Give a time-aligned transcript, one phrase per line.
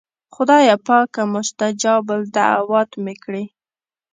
[0.33, 3.43] خدایه پاکه مستجاب الدعوات مې کړې.